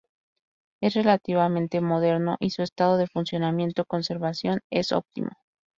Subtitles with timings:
[0.81, 5.29] Es relativamente moderno y su estado de funcionamiento y conservación es óptimo.